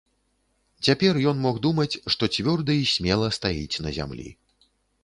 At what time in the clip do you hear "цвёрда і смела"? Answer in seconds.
2.37-3.31